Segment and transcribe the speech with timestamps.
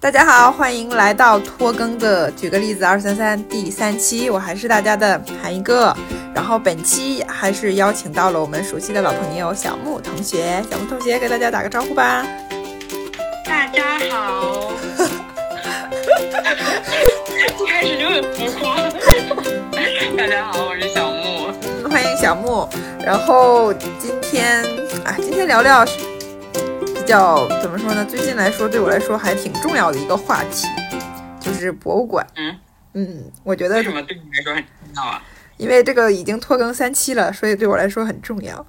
[0.00, 5.92] 大家好，欢迎来到拖更的举个例子二三三第三期，我还是大家的韩一个。
[6.32, 12.24] 然后本期还是邀请到了我们熟悉的老朋友小木同学，小木同学给大家打个招呼吧。
[13.44, 14.70] 大家好。
[17.66, 18.76] 开始就很浮夸。
[20.16, 21.50] 大家好，我是小木。
[21.90, 22.68] 欢迎小木。
[23.04, 23.90] 然后今
[24.22, 24.62] 天
[25.04, 25.90] 啊，今天聊聊比
[27.08, 28.04] 较怎么说呢？
[28.04, 30.66] 最近来说，对我来说还挺重要的一个话题，
[31.40, 32.26] 就是博物馆。
[32.36, 32.54] 嗯
[32.92, 35.22] 嗯，我觉得为什么对你来说很重要啊？
[35.56, 38.66] 因为这个已经拖更三期了，所以对我来说很重要。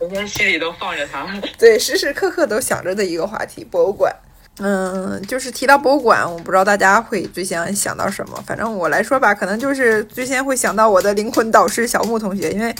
[0.00, 1.26] 每天心里都放着它。
[1.58, 4.14] 对，时时刻刻都想着的一个话题，博物馆。
[4.60, 8.40] 嗯，就是提到博物馆，我不知道大家会最先想到什么。
[8.46, 12.72] 反正我来说吧，可能就是最先会想到我的灵魂导师小木同学，因为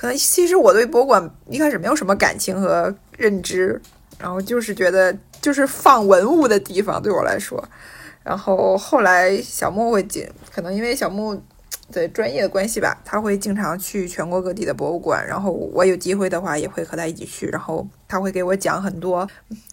[0.00, 3.78] 可能其实我对博物馆一开始没有什么感情和认知，
[4.18, 7.62] 然后就是觉得就是放文物的地方对我来说。
[8.22, 11.42] 然后后来小木会进，可能因为小木。
[11.92, 19.28] 的专业的关系吧，他会经常去全国各地的博物馆，然后我有机会的话也会和他一起去，然后他会给我讲很多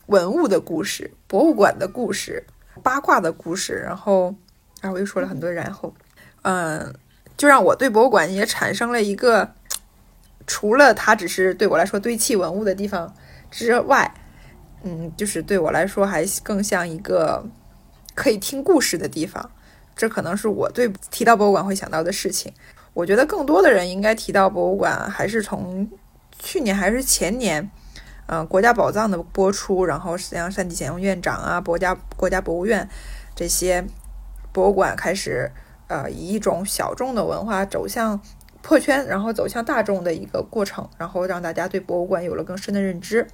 [0.08, 2.44] 文物的故事、博物馆的故事、
[2.82, 4.34] 八卦的故事，然后
[4.82, 5.94] 啊，我又说了很多然后，
[6.42, 6.92] 嗯，
[7.38, 9.52] 就让我对博物馆也产生了一个，
[10.48, 13.14] 除了它只是对我来说堆砌文物的地方
[13.52, 14.12] 之外，
[14.84, 17.46] 嗯，就是对我来说还更像一个
[18.16, 19.52] 可以听故事的地方。
[19.96, 22.54] 这可能是我对提到博物馆会想到的事情。
[22.94, 25.90] 我觉得更多的人应该提到博物馆，还是从
[26.40, 27.70] 去年还是前年，
[28.28, 32.88] 嗯，国家宝藏的播出，然后实际上单霁贤院长啊，国家国家博物院
[33.36, 33.86] 这些
[34.52, 35.52] 博物馆开始，
[35.88, 38.20] 呃，以一种小众的文化走向
[38.68, 43.26] 破圈，然后走向大众的一个过程，然后让大家对博物馆有了更深的认知。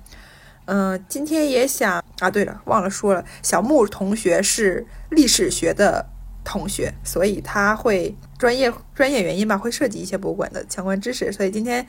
[0.66, 6.06] 嗯，今天也想啊，对了，忘了说了，小木同学是历史学的。
[6.46, 11.32] 同学，所以他会专业专业原因吧，会涉及一些博物馆的相关知识。
[11.32, 11.88] 所以今天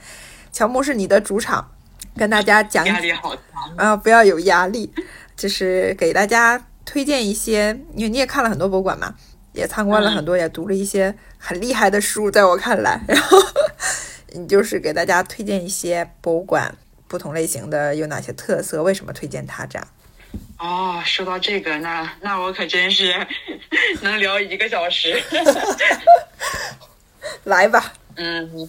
[0.52, 1.72] 乔木是你的主场，
[2.16, 3.42] 跟大家讲压力好强
[3.76, 3.96] 啊！
[3.96, 4.92] 不要有压力，
[5.34, 9.16] 就是给大家推荐一些，因为你也看了很多博物馆嘛，
[9.54, 13.38] 也参观了很多，也读了一些很厉害的书，在我看来， 然后
[14.32, 16.74] 你就是给大家推荐一些博物馆
[17.08, 19.88] 不同类型的有哪些特色，为什么推荐它这样。
[20.58, 23.14] 哦，说到这个，那那我可真是
[24.02, 25.22] 能聊一个小时。
[27.44, 28.68] 来吧，嗯，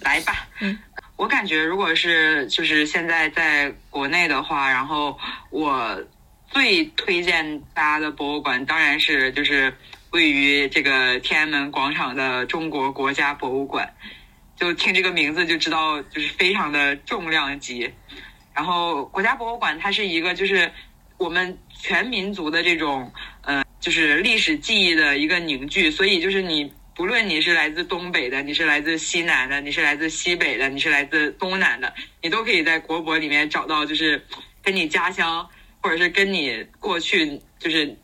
[0.00, 0.46] 来吧。
[0.60, 0.76] 嗯，
[1.16, 5.16] 我感觉如果是就是现在在国内的话，然后
[5.50, 5.98] 我
[6.50, 9.72] 最推荐大家的博物馆，当然是就是
[10.10, 13.94] 位于这个天安门广场的中国国家博物馆。
[14.56, 17.92] 就听这个名字就知道，就是非常的重量级。
[18.54, 20.70] 然后国家博物馆它是一个就是。
[21.18, 31.92] 我们全民族的这种，呃，就是历史记忆的一个凝聚，所以就是你不论你是来自东北的，你是来自西南的，你是来自西北的，你是来自东南的，
[32.22, 34.24] 你都可以在国博里面找到，就是
[34.62, 35.44] 跟你家乡
[35.82, 37.98] 或者是跟你过去，就是，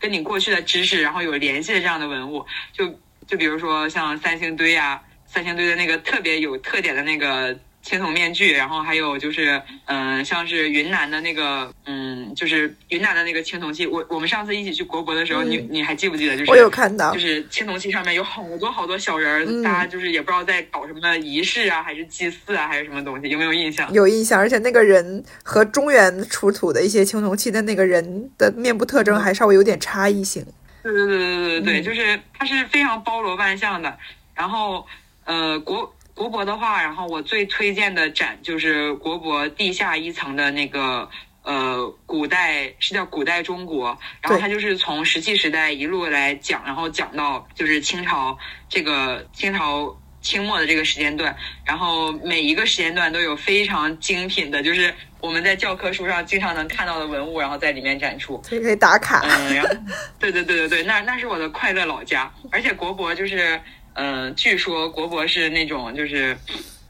[0.00, 7.56] 跟你过去的知识然后有联系的这样的文物，就就比如说像三星堆啊，三星堆的那个特别有特点的那个。
[7.82, 13.86] 青铜面具，然后还有就是，嗯，像是云南的那个，嗯，就是云南的那个青铜器。
[13.86, 16.36] 我我们上次一起去国博的时候，你你还记不记得？
[16.36, 23.90] 就是我有看到，就是青铜器上面有好多好多小人儿，大家就是也不知道在搞什么仪式啊，还是祭祀啊，还是什么东西，有没有印象？
[23.92, 30.44] 有印象，而且那个人和中原出土的一些青铜器的那个人的面部特征还稍微有点差异性。
[30.82, 33.96] 对对对对对对对，就是它是非常包罗万象的。
[34.34, 34.86] 然后，
[35.24, 35.92] 呃，国。
[36.20, 41.08] 国博的话，然后我最推荐的展就是国博地下一层的那个
[41.42, 48.36] 呃古代是叫古代中国，然后它就是从石器时代一路来讲，然后讲到就是清朝
[48.68, 54.92] 这个清朝清末的这个时间段，然后每一个时间段都有非常精品的，就是
[55.22, 59.22] 我们在教科书上经常能看到的文物，然后在里面展出，可以打卡。
[59.24, 59.74] 嗯，然后
[60.18, 63.58] 对对对对对，那那是我的快乐老家，而且国博就是。
[63.94, 66.36] 嗯，据说国博是那种，就是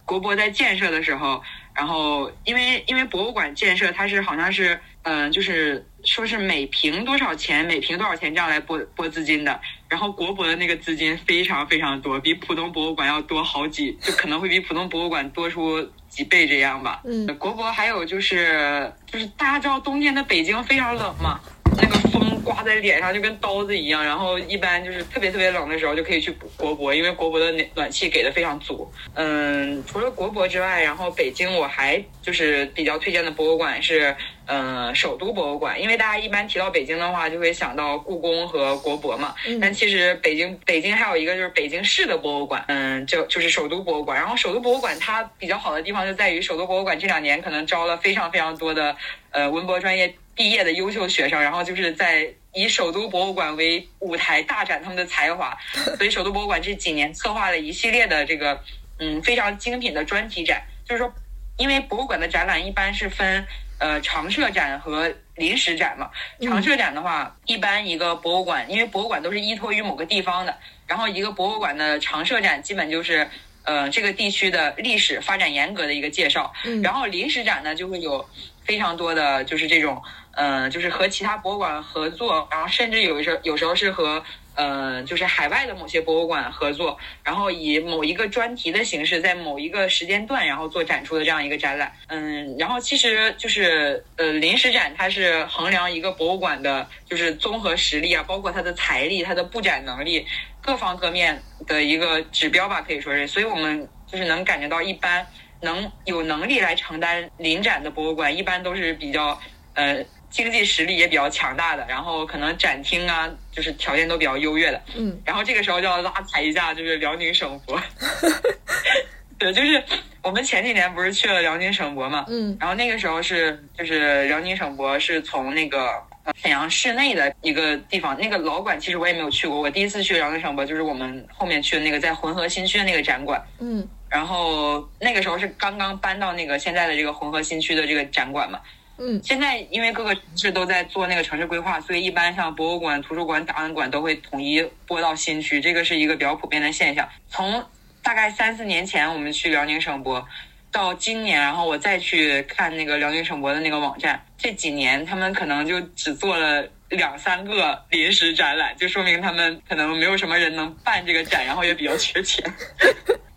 [0.05, 1.43] 国博在建设的时候，
[1.75, 9.61] 然后因为因为博物馆建设，它是好像是嗯，就是说是每平多少钱，每平多少钱这样来拨拨资金的。
[9.89, 17.01] 然后国博的那个资金非常非常多，比普通博物馆要多好几，就可能会比普通博物馆多出几倍这样吧。
[17.05, 21.41] 嗯，国博还有就是就是大家知道冬天的北京非常冷嘛，
[21.77, 22.30] 那个风。
[22.45, 24.05] 刮在脸上就跟刀子一样。
[24.05, 28.91] 然后一般就是特别特别冷的时候就可以去国博，因为国博的暖暖气给的非常足。
[29.15, 34.15] 嗯，除了国博之外，然后北京我还就是比较推荐的博物馆是。
[34.53, 39.33] 嗯，首都博物馆，因为大家一般提到北京的话，就会想到故宫和国博嘛。
[39.61, 44.19] 但其实北京，北京还有一个就是北京市的博物馆，嗯，就就是首都博物馆。
[44.19, 48.97] 然后首都博物馆它比较好的地方就在于，首都博物馆这两年可能招了非常非常多的
[49.31, 55.55] 呃文博专业毕业的优秀学生，然后就是在以首都博物馆为舞台大展他们的才华。
[55.99, 58.59] 所以首都博物馆这几年策划了一系列的这个
[58.99, 61.13] 嗯非常精品的专题展，就是说，
[61.59, 63.47] 因为博物馆的展览一般是分。
[63.83, 66.11] 呃，常设展和临时展嘛。
[66.43, 70.55] 常设展的话，一般一个博物馆，因为博物馆都是依托于某个地方的，
[70.87, 73.27] 然后一个博物馆的常设展基本就是，
[73.65, 76.53] 呃，这个地区的历史发展严格的一个介绍。
[76.83, 78.29] 然后临时展呢，就会有
[78.67, 84.23] 非常多的就是这种，嗯，就是和其他博物馆合作，然后甚至有时候有时候是和。
[84.57, 91.91] 呃，就是海外的某些博物馆合作，然后以某一个专题的形式，在某一个时间段，然后做展出的这样一个展览。
[92.09, 100.27] 嗯，然后其实就是呃，临时展它是衡量一个博物馆的，就是综合实力啊，包括它的财力、它的布展能力
[100.61, 103.27] 各方各面的一个指标吧，可以说是。
[103.27, 105.27] 所以我们就是能感觉到，一般
[105.63, 109.41] 能有能力来承担临展的博物馆，一般都是比较
[109.73, 110.05] 呃。
[110.31, 114.81] 经济实力也比较强大的，然后可能展厅啊，就是条件都比较优越的。
[114.95, 117.81] 嗯，然后这个时候就要拉踩一下，就是辽宁省博。
[119.39, 119.83] 对，就是
[120.23, 122.27] 我们前几年不是去了辽宁省博嘛？
[122.29, 125.91] 嗯，然后那个时候是就是辽宁省博是从那个
[126.37, 133.43] 沈阳市内的一个地方，那个老馆其实我也没有去过，我第一次去辽宁省博就是我们后面去的那个在浑河新区的那个展馆。
[133.59, 138.61] 嗯，然后那个时候是刚刚搬到那个现在的这个浑河新区的这个展馆嘛。
[139.03, 147.09] 嗯，现在因为各个城市都在做那个城市规划，所以一般像博物馆、图书馆、档案馆都会统一拨到新区，这个是一个比较普遍的现象。
[147.27, 147.65] 从
[148.03, 150.23] 大概三四年前我们去辽宁省博，
[150.71, 162.45] 到今年，然后我再去看那个辽宁省博的那个网站，这几年他们可能就只做了两三个临时展览，就说明他们可能没有什么人能办这个展，然后也比较缺钱。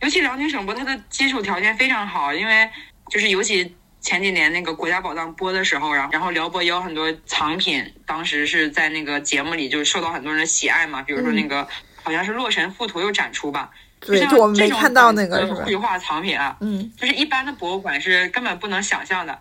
[0.01, 2.69] 尤其辽宁省博，它的基础条件非常好，因为
[3.09, 3.73] 就是尤其。
[4.03, 11.01] 前几年那个国家宝藏播的时候，然后然后辽博也有很多藏品，当时是在那个节目里就受到很多人的喜爱嘛。
[11.01, 11.65] 比如说那个
[12.03, 13.71] 好像是《洛神赋图》又展出吧，
[14.01, 19.39] 对，就我们没看到那个绘画藏品啊，嗯，就是一般的博物馆是根本不能想象的。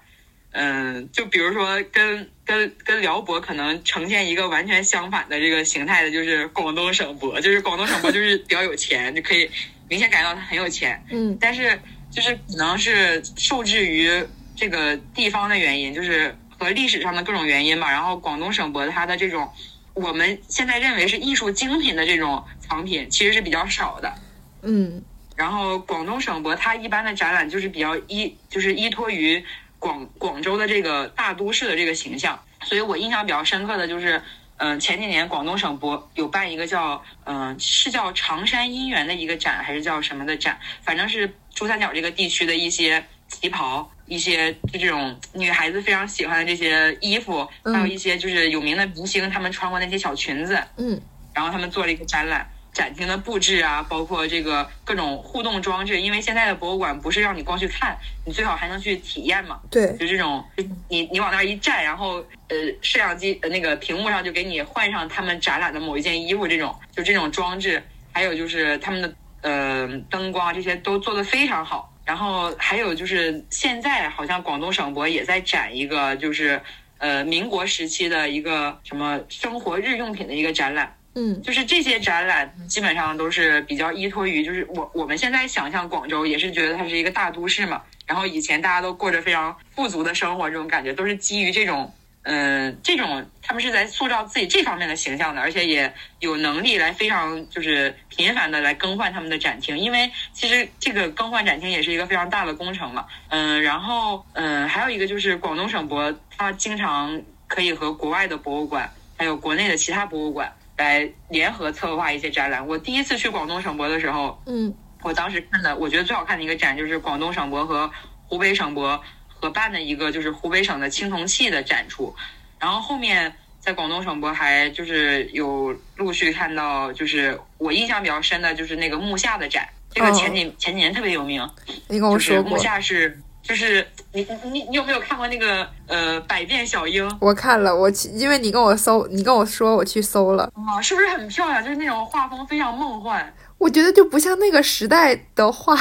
[0.53, 9.51] 嗯，就比如说跟跟跟辽博可能呈现一个完全相反的这个形态的，就是广东省博，就是广东省博就是 比较有钱，就可以
[9.89, 11.05] 明显感觉到他很有钱。
[11.11, 11.77] 嗯，但是
[12.13, 14.25] 就是可能是受制于。
[14.63, 17.91] 这个地方的原因就是和历史上的各种原因吧。
[17.91, 19.53] 然后广东省博它的这种
[19.93, 24.15] 我们现在认为是艺术精品的这种藏品，其实是比较少的。
[24.63, 25.03] 嗯。
[25.35, 29.45] 然后广东省博它一般的展览就是比较依就是依托于
[29.81, 34.23] 广广州的这个大都市的这个形象，所以我印象比较深刻的就是，
[34.59, 43.91] 嗯，前几年广东省博有办一个叫嗯是叫长山姻缘的一个展，还是叫什么的展，反正是珠三角这个地区的一些旗袍。
[44.13, 51.01] 一些就这种女孩子非常喜欢的这些衣服，还有一些就是有名的明星他们穿过那些小裙子，嗯，
[51.33, 60.45] 然后他们做了一个展览，展厅的布置啊，包括这个各种互动装置，因为现在的博物馆不是让你光去看，你最好还能去体验嘛，对，就这种，
[60.91, 62.17] 你你往那儿一站，然后
[62.49, 71.89] 呃摄像机呃那个屏幕上就给你换上他们展览的某一件衣服，这种就这种装置，还有就是他们的呃灯光这些都做的非常好。
[72.05, 76.61] 然后还有就是现在好像广东省博也在展一个，就是
[76.99, 80.97] 呃民国时期的一个什么生活日用品的一个展览。
[81.15, 91.93] 嗯，就是这些展览基本上都是比较依托于，就是我我们现在想象广州也是觉得它是一个大都市嘛，然后以前大家都过着非常富足的生活，这种感觉都是基于这种。
[92.25, 103.07] 嗯，这种他们是在塑造自己这方面的形象的，而且也有能力来非常就是频繁的来更换他们的展厅，因为其实这个更换展厅也是一个非常大的工程嘛。
[103.29, 108.89] 嗯，然后嗯，还有一个就是广东省博，它经常可以和国外的博物馆，
[109.19, 112.65] 还有国内的其他博物馆来联合策划一些展览。
[112.65, 117.91] 我第一次去广东省博的时候，嗯，我当时看的我觉得最好看的一个展就是广东省博和
[118.29, 119.03] 湖北省博。
[119.43, 122.15] 合办的一个就是湖北省的青铜器的展出，
[122.61, 131.45] 然后后面在广东省博还就是有陆续看到，就是我印象比较深的就是那个木下的展，这个前几前几年特别有名。
[131.89, 132.53] 你跟我说过。
[132.53, 140.81] 木下是就是你你你有没有看过那个呃《百变小樱》我看了，我去，因为你跟我搜，你跟我说，我去搜了，啊？
[140.81, 141.61] 是不是很漂亮？
[141.65, 143.35] 就是那种画风非常梦幻。
[143.59, 145.77] 我觉得就不像那个时代的画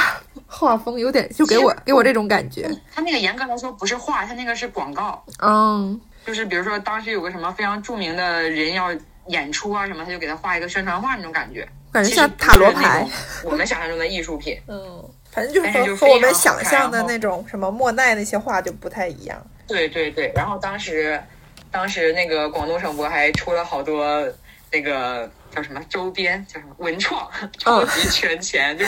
[0.54, 2.70] 画风，有点就给我给我这种感觉。
[2.94, 5.24] 他那个严格来说不是画，他那个是广告。
[5.42, 8.90] 嗯，就是比如说当时有个什么非常著名的人要
[9.28, 13.08] 演出啊什么，他就给他画一个宣传画那种感觉，感觉像塔罗牌。
[13.46, 14.60] 我们想象中的艺术品。
[14.68, 19.42] 嗯，反正就是和我们想象的那种什么莫奈那些画就不太一样。
[19.66, 21.18] 对对对，然后当时
[21.72, 24.22] 当时那个广东省博还出了好多
[24.72, 25.30] 那个。
[25.54, 26.48] 叫什么周边？
[26.48, 27.30] 叫什么文创？
[27.60, 28.78] 超级圈钱！
[28.78, 28.86] 就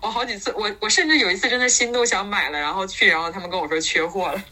[0.00, 4.44] 我好几次，我我甚至有一次真的心都想买了，然后去，然后他们跟我说缺货了。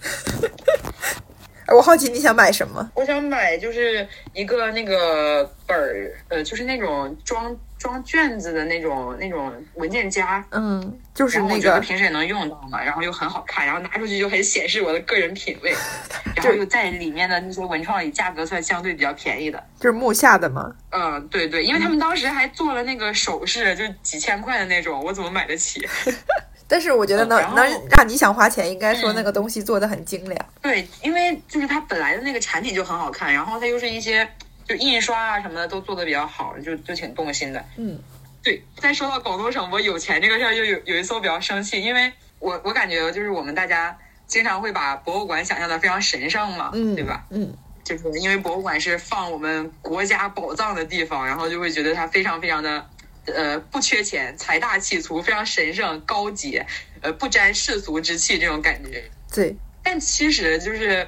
[1.74, 2.88] 我好奇你想买什么？
[2.94, 7.52] 我想买就是一个那个本儿，呃，就是那种装。
[7.82, 15.74] 装卷子的那种那种文件夹，嗯，就是那个平时也能用到嘛，然后又很好看，然后拿出去就很显示我的个人品味，
[16.36, 20.72] 然后又在里面的那些文创里价格算相对比较便宜的，就是木下的吗？
[20.90, 25.84] 嗯，对对，因为他们当时还做了那个首饰，就几千块的那种，我怎么买得起？
[26.68, 30.46] 但是我觉得能能让你想花钱，应该说那个东西做的很精良。
[30.62, 34.26] 对，因为就是它本来的那个产品就很好看，然后它又是一些。
[34.72, 37.62] 就印刷啊什么的都做的比较好，就就挺动心的。
[37.76, 37.98] 嗯，
[38.42, 38.62] 对。
[38.78, 47.26] 再说到广东省博有钱这个事儿，就有有一次我比较生气，因为我我感觉就是我们大家经常会把博物馆想象的非常神圣嘛，嗯，对吧？
[47.28, 52.88] 嗯，就是因为博物馆是放我们国家宝藏的地方，然后就会觉得它非常非常的
[53.26, 56.64] 呃不缺钱，财大气粗，非常神圣高洁，
[57.02, 59.04] 呃不沾世俗之气这种感觉。
[59.34, 59.54] 对。
[59.82, 61.06] 但其实就是。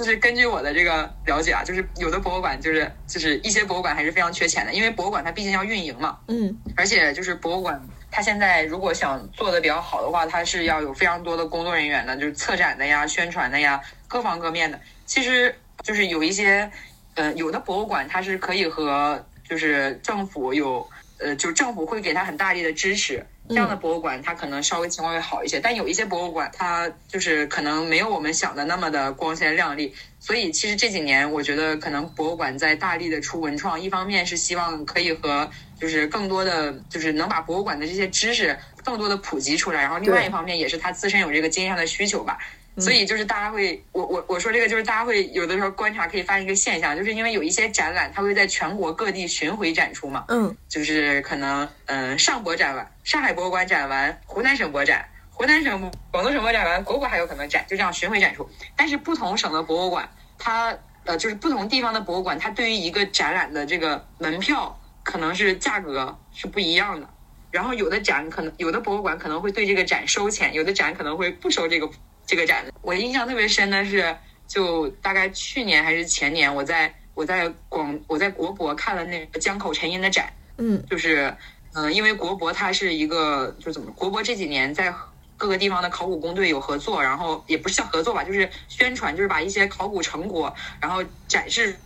[0.00, 7.78] 就是根据我的这个了解啊，就是有的博物馆就是就是一些博物馆还是非常缺钱的，因为博物馆它毕竟要运营嘛，嗯，而且就是博物馆
[8.10, 13.78] 它现在如果想做的比较好的话，它是要有非常多的工作人员的，就是策展的呀、宣传的呀，
[14.08, 14.80] 各方各面的。
[15.04, 16.70] 其实就是有一些，
[17.16, 20.88] 呃，有的博物馆它是可以和就是政府有，
[21.18, 23.22] 呃，就政府会给他很大力的支持。
[23.50, 29.94] 这样的博物馆，它可能稍微情况会好一些，但有一些博物馆，它就是可能没有我们想的那么的光鲜亮丽。
[30.20, 42.38] 所以，其实这几年，我觉得可能博物馆在大力的出文创，一方面是希望可以和就是更多的，就是能把博物馆的这些知识更多的普及出来，然后另外一方面也是它自身有这个经验上的需求吧。
[42.78, 50.24] 所以就是大家会，我我我说这个就是大家会有的时候观察可以发现一个现象，就是因为有一些展览，它会在全国各地巡回展出嘛。
[50.28, 50.54] 嗯。
[50.68, 58.48] 就是可能，嗯，上博展完，上海博物馆展完，湖南省博展，湖南省、广东省博展完，国博还有可能展，就这样巡回展出。
[58.76, 67.10] 但是不同省的博物馆，它呃就是不同地方的博物馆，它对于一个展览的这个门票可能是价格是不一样的。
[67.50, 71.90] 然后有的展可能有的博物馆可能会对这个展收钱，有的展可能会不收这个。
[72.24, 81.36] 这个展，我印象特别深的是，就大概去年还是前年，我在我在广我在国博看了那个江口沉银的展，嗯，就是
[81.72, 84.94] 嗯，因为国博它是一个就怎么国博这几年在
[85.36, 91.78] 各个地方的考古工队有合作，然后也不是叫合作吧，就是宣传，就是把一些考古成果然后展示，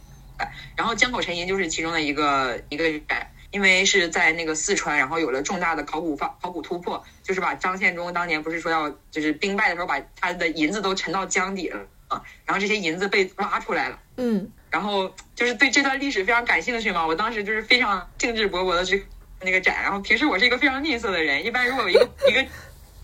[0.77, 3.31] 然后江口沉银就是其中的一个一个展。
[3.51, 19.07] 因为是在那个四川，然后有了重大的考古发考古突破，就是把张献忠当年不是说要就是兵败的时候把他的银子都沉到江底了啊，然后这些银子被挖出来了，嗯，然后就是对这段历史非常感兴趣嘛，我当时就是非常兴致勃勃的去
[19.45, 22.45] 那个展，然后平时我是一个非常吝啬的人，一般如果有一个 一个。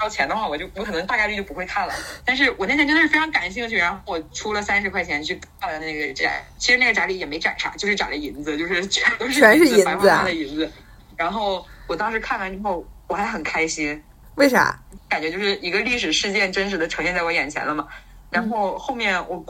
[0.02, 1.92] 要钱的话，我就我可能大概率就不会看了。
[2.24, 6.42] 但是我那天真的是非常感兴趣，然后我出了三十块钱去看了那个展。
[6.56, 10.72] 其实那个展里也没展啥，就是展了银子，就是 全都是全是银子，白花花的银子。
[11.18, 14.02] 然后我当时看完之后，我还很开心。
[14.36, 14.74] 为啥？
[15.06, 17.86] 感觉就是一个历史事件真实的呈现在我眼前了嘛。
[18.30, 19.44] 然后后面我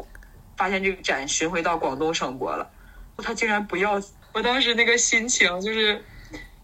[0.57, 2.69] 发现这个展巡回到广东省博了，
[3.19, 4.03] 他竟然不要！
[4.33, 6.05] 我当时那个心情就是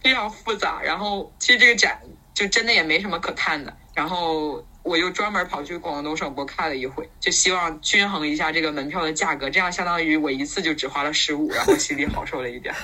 [0.06, 0.80] 非常复杂。
[0.82, 2.00] 然后其实这个展。
[2.36, 12.74] 就真的也没什么可看的，然后我又专门跑去广东省博看了一回，就希望均衡一下这个门票的价格，这样相当于我一次就只花了十五，然后心里好受了一点。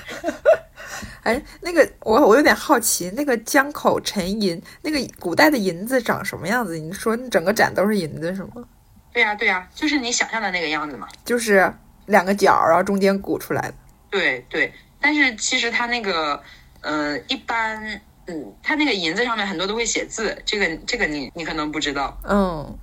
[1.21, 6.75] 哎，那个我我有点好奇，那个江口沉银，那个古代的银子长什么样子？
[6.79, 8.65] 你说整个展都是银子是吗？
[9.13, 11.71] 对呀对呀，就是你想象的那个样子嘛，就是
[12.07, 13.75] 两个角，然后中间鼓出来的。
[14.09, 16.41] 对对，但是其实它那个，
[16.83, 18.01] 呃，一般。
[18.25, 22.17] 嗯，它那个银子上面很多都会写字，这个这个你你可能不知道。
[22.23, 22.79] 嗯，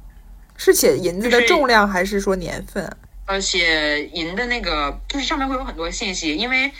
[0.58, 2.94] 是写银子的重量还是说年份？
[3.24, 6.70] 呃，写银的那个就是上面会有很多信息，因为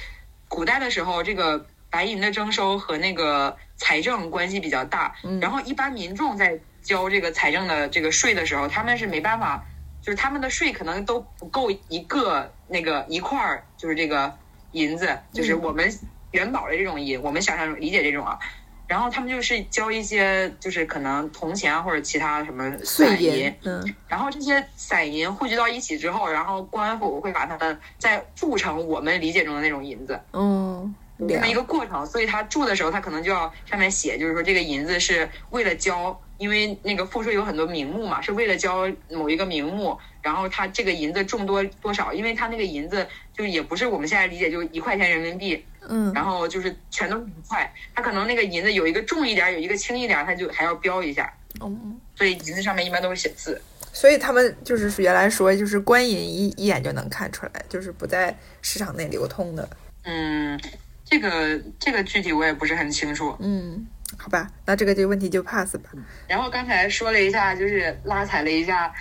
[0.46, 5.14] 古代的时候这个白银的征收和那个财政关系比较大。
[5.24, 5.40] 嗯。
[5.40, 9.64] 然后一般民众在交这个财政的这个税的时候，他们是没办法，
[10.02, 14.36] 就是他们的税可能都不够一个那个一块儿，就是这个
[14.72, 15.90] 银子，就是我们
[16.32, 18.38] 元宝的这种银，我们想象理解这种啊。
[18.86, 32.04] 然后他们就是交一些，就是可能铜钱或者其他什么散银，嗯，然后这些散银汇聚到一起之后，然后官府会把它们再铸成我们理解中的那种银子，嗯，这么一个过程。
[32.04, 39.96] 所以他铸的时候，他可能就要上面写，就是说这个银子是为了交，因为那个赋税有很多名目嘛，是为了交某一个名目。
[40.20, 45.64] 然后他这个银子重多多少，因为他那个银子就也不是我们现在理解就一块钱人民币。
[45.88, 51.32] 嗯，然后就是全都是一块，它可能那个银子有一个重一点，有一个轻一点，它就还要标一下。
[51.60, 53.60] 嗯，所以银子上面一般都是写字。
[53.92, 59.68] 所以他们就是原来说，就是官银一一眼就能看出来，就是不在市场内流通的。
[60.04, 60.58] 嗯，
[61.04, 63.34] 这个这个具体我也不是很清楚。
[63.40, 63.84] 嗯，
[64.16, 65.90] 好吧，那这个这个问题就 pass 吧。
[66.28, 68.94] 然后刚才说了一下，就是拉踩了一下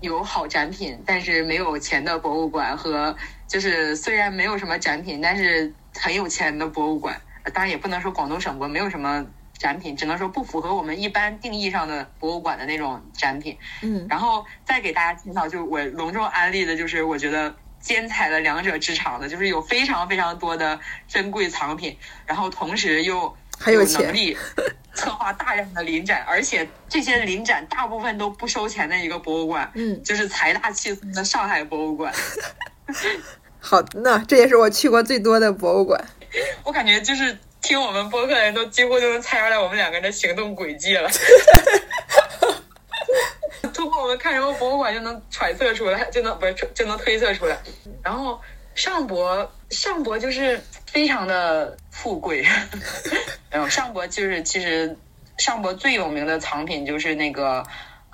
[0.00, 3.16] 有好展品但是没有钱的博物馆和
[3.46, 7.20] 就是虽然没有什么展品，但是很有钱的博物馆，
[7.52, 9.24] 当然也不能说广东省博没有什么
[9.56, 13.56] 展品，只能说不符合我们一般定义上的博物馆的那种展品。
[13.82, 21.96] 嗯，然后再给大家介绍，就我隆重安利的，就是我觉得兼采了两者之长的，就是有非常非常多的珍贵藏品，
[22.26, 24.36] 然后同时又有还钱能力
[24.94, 32.12] 策划大量的临展，而且这些临展大部分都不收钱的一个博物馆，嗯，就是财大气粗的上海博物馆。
[33.66, 35.98] 好，那这也是我去过最多的博物馆。
[36.64, 41.08] 我感觉就是听我们播客的人都几乎就能猜出来我们两个人的行动轨迹了。
[43.72, 47.58] 通过我们看什么博物馆就能揣测出来，就能不是就能推测出来。
[48.02, 48.38] 然后
[48.74, 52.46] 上博上博就是非常的富贵，
[53.48, 54.94] 然后上博就是其实
[55.38, 57.64] 上博最有名的藏品就是那个。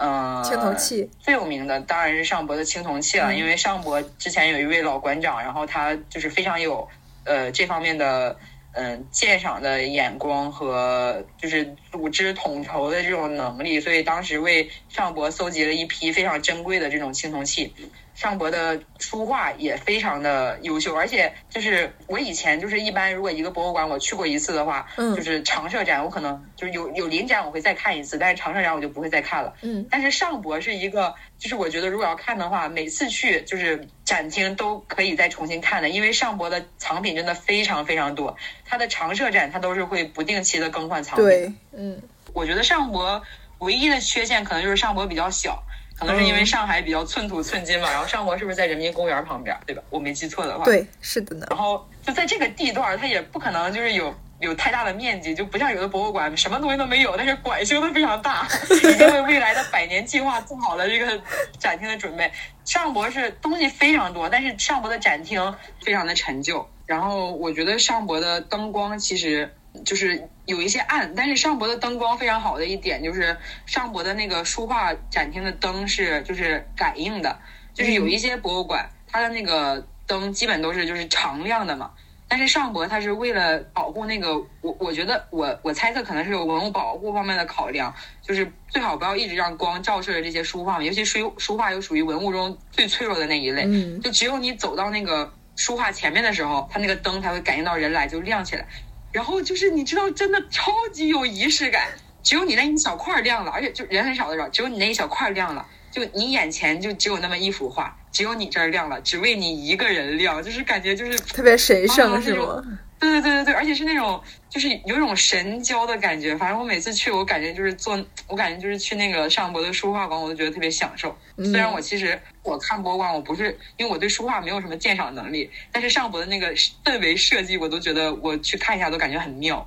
[0.02, 6.88] 嗯，青铜器最有名的当然是上博的青铜器了，嗯因为上博之前有一位老馆长，然后他就是非常有
[7.24, 8.38] 呃这方面的
[8.72, 17.74] 嗯鉴赏的眼光和就是组织统筹的这种能力，所以当时为上博搜集了一批非常珍贵的这种青铜器。
[18.20, 29.54] 上博的书画也非常的优秀，而且就是我以前就是一般如果一个博物馆我去过一次的话，嗯就是常设展我可能就是有有临展我会再看一次，但是常设展我就不会再看了。
[29.62, 38.36] 嗯但是尚博是一个，就是我觉得如果要看的话，每次去就是展厅都可以再重新看的，因为尚博的藏品真的非常非常多。
[38.66, 42.02] 它的常设展它都是会不定期的更换藏品。，对，嗯
[42.34, 43.22] 我觉得尚博
[43.60, 45.62] 唯一的缺陷可能就是尚博比较小，
[46.00, 47.90] 可能是因为嗯上海比较寸土寸金嘛。
[47.90, 49.82] 然后上博是不是在人民公园旁边，对吧？
[49.90, 50.64] 我没记错的话。。
[50.64, 51.46] 对，是的呢。
[51.50, 61.20] 然后就在这个地段，它也不可能就是有有太大的面积，就不像有的博物馆什么东西都没有，但是馆修的非常大， 已经为未来的百年计划做好了这个
[61.58, 62.32] 展厅的准备。
[62.64, 66.66] 上博是东西非常多，但是上博的展厅非常的陈旧。
[66.86, 73.36] 然后我觉得上博的灯光其实就是有一些暗，但是上博的灯光非常好的一点就是
[73.66, 77.38] 上博的那个书画展厅的灯是就是感应的，
[77.72, 81.92] 就是有一些博物馆它的那个灯基本都是就是常亮的嘛。
[82.28, 94.00] 但是上博它是为了保护那个，我我觉得我我猜测可能是有文物保护方面的考量，就是最好不要一直让光照射着这些书画嘛，尤其书书画又属于文物中最脆弱的那一类，嗯。
[94.00, 98.64] 就只有你走到那个书画前面的时候，它那个灯才会感应到人来就亮起来，
[99.12, 101.88] 然后就是你知道真的超级有仪式感，
[102.22, 112.62] 只有你那一小块儿亮了，而且就人很少的时候，只有你那一小块儿亮了，就你眼前就只有那么一幅画，只有你这儿亮了，只为你一个人亮，就是感觉就是特别神圣、啊是吗？
[113.00, 116.36] 对对对对对，而且是那种就是有一种神交的感觉。
[116.36, 121.16] 反正我每次去，我感觉就是做，我感觉就是去那个上博的书画馆，我都觉得特别享受。
[121.38, 129.66] 虽然我其实我看博物馆，我不是因为我对书画没有什么鉴赏能力，但是上博的那个氛围设计，我都觉得我去看一下都感觉很妙。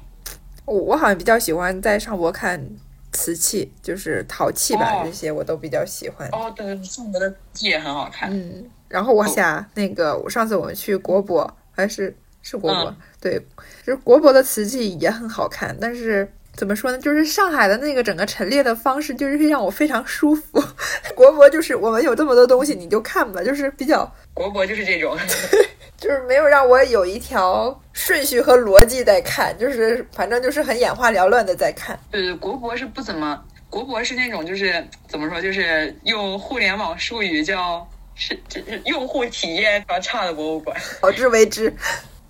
[0.65, 2.63] 我我好像比较喜欢在上博看
[3.12, 6.30] 瓷器，就是陶器吧，哦这些我都比较喜欢。
[6.32, 8.30] 哦，对对，对上博的字也很好看。
[8.32, 13.39] 嗯，然后我想那个，我上次我们去国博还是是国博，嗯对，
[13.84, 20.63] 就是国博的瓷器也很好看，但是怎么说呢，就是上海的那个整个陈列的方式，就是让我非常舒服。
[21.15, 25.17] 国博就是我们有这么多东西，你就看吧，就是比较，国博就是这种，
[25.97, 31.97] 就是没有让我有一条顺序和逻辑在看，就是反正就是很眼花缭乱的在看。
[32.12, 40.77] 对对，国博是不怎么，国博是那种就是怎么说，就是用互联网术语叫是就是用户体验比较差的博物馆。
[41.01, 41.73] 好自为之，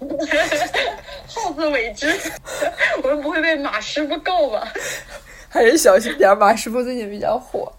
[1.28, 2.08] 好自为之，
[3.02, 4.72] 我们不会被马师傅告吧？
[5.50, 6.36] 还是小心点。
[6.38, 7.72] 马师傅最近比较火。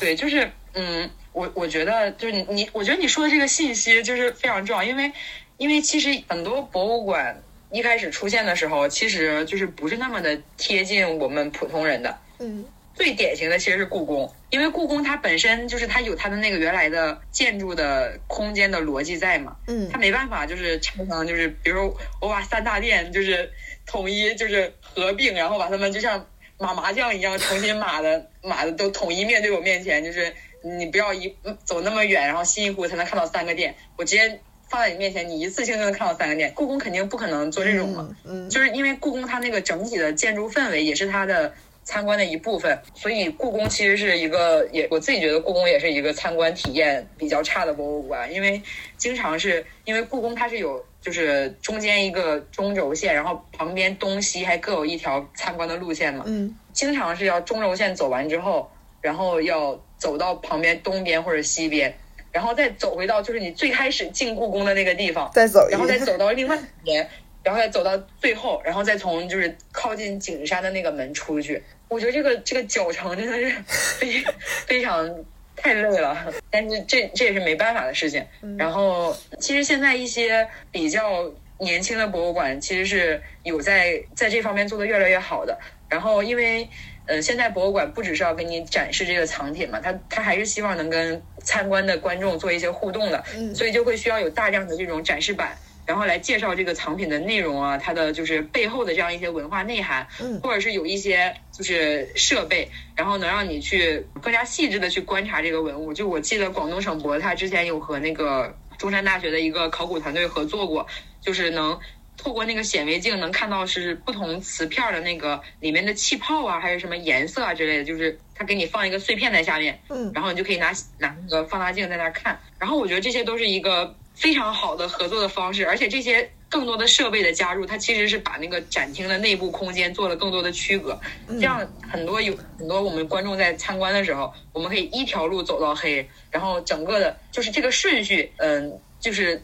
[0.00, 5.12] 对，就是嗯，我我觉得就是你你，我觉得你说的这个信息就是非常重要，因为
[5.58, 12.18] 因为其实很多博物馆一开始出现的时候，其实就是不是那么的贴近我们普通人的。
[12.38, 12.64] 嗯，
[12.96, 19.56] 最典型的其实是故宫，因为故宫它本身就是它有它的那个原来的建筑的空间的逻辑在嘛。
[19.68, 23.52] 嗯它没办法就是拆成就是比如我把三大殿就是
[23.86, 26.26] 统一就是合并，然后把它们就像
[26.58, 30.32] 码麻将一样重新码的码的都统一面对我面前，就是
[30.62, 36.50] 你不要一走那么远，然后辛辛苦苦才能看到三个殿，我直接放在你面前，你一次性就能看到三个殿。
[36.54, 41.52] 故宫肯定不可能做这种嘛，嗯就是因为故宫它那个整体的建筑氛围也是它的
[41.86, 48.60] 参观的一部分，所以故宫其实是一个也我自己觉得故宫也是一个参观体验比较差的博物馆，因为
[48.98, 58.68] 经常是因为故宫它是有就是中间一个中轴线，然后旁边东西还各有一条参观的路线嘛，嗯经常是要中轴线走完之后，
[59.00, 61.96] 然后要走到旁边东边或者西边，
[62.32, 65.96] 然后再走回到就是你最开始进故宫的那个地方，再走然后再。
[65.98, 67.08] 走到另外一边，
[67.42, 71.62] 然后再走到最后，然后再从就是靠近景山的那个门出去。
[71.86, 74.24] 我觉得这个这个脚程真的是非
[74.66, 78.26] 非常太累了，但是这这也是没办法的事情。
[78.58, 85.56] 然后其实现在一些比较年轻的博物馆其实是有在在这方面做的越来越好的。
[85.88, 86.68] 然后因为
[87.06, 105.94] 呃，现在博物馆不只是要给你展示这个藏品嘛，它它还是希望能跟参观的观众做一些互动的，嗯所以就会需要有大量的这种展示板，然后来介绍这个藏品的内容啊，它的就是背后的这样一些文化内涵，嗯或者是有一些就是设备，然后能让你去更加细致的去观察这个文物。
[105.94, 110.86] 就我记得广东省博，它之前有和那个中山大学的一个考古团队合作过，
[111.20, 111.78] 就是能。
[112.18, 122.40] 透过那个显微镜能看到是不同瓷片的那个里面的气泡啊，还是什么颜色啊之类的，就是它给你放一个碎片在下面，嗯然后你就可以拿拿那个放大镜在那儿看。
[122.58, 130.98] 然后我觉得这些都是一个非常好的合作的方式，而且这些更多的设备的加入，它其实是把那个展厅的内部空间做了更多的区隔，
[131.28, 139.42] 这样很多有很多我们观众在参观的时候，我们可以一条路走到黑，然后整个的就是这个顺序，嗯，就是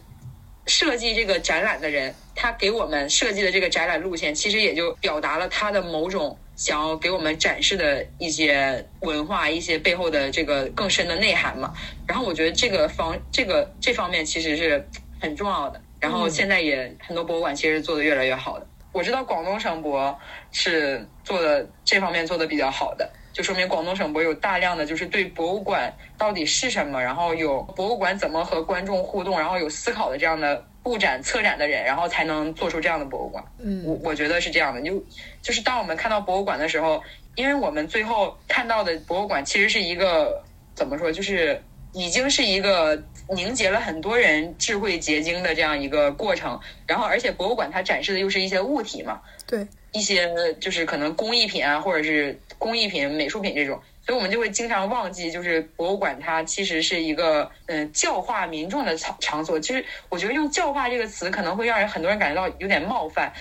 [0.65, 11.73] 设计这个展览的人，他给我们设计的这个展览路线，其实也就表达了他的某种想要给我们展示的一些文化、一些背后的这个更深的内涵嘛。
[12.07, 14.87] 然后我觉得这个方这个这方面其实是
[15.19, 15.81] 很重要的。
[15.99, 18.67] 然后现在也很多博物馆其实做的越来越好的。
[18.91, 20.15] 我知道广东省博
[20.51, 33.43] 是做的这方面做的比较好的，就说明广东省博有大量的就是对博物馆到底是什么，然后有博物馆怎么和观众互动，然后有思考的这样的布展策展的人，然后才能做出这样的博物馆。
[33.59, 35.03] 嗯我嗯我觉得是这样的，就
[35.41, 37.01] 就是当我们看到博物馆的时候，
[37.35, 40.43] 因为我们最后看到的博物馆其实是一个
[40.75, 41.61] 怎么说，就是
[41.93, 46.59] 已经是一个凝结了很多人智慧结晶的这样一个过程。
[46.85, 59.57] 然后，而且博物馆它展示的又是一些物体嘛，对，一些就是可能工艺品啊，或者是工艺品、美术品这种，所以我们就会经常忘记，就是博物馆它其实是一个嗯教化民众的场场所。
[59.59, 63.31] 其实我觉得用教化这个词可能会让人很多人感觉到有点冒犯，